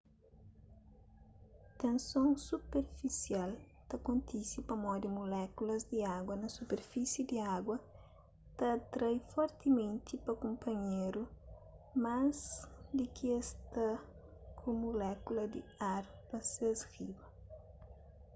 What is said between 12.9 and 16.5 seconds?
di ki es ta ku mulékulas di ar pa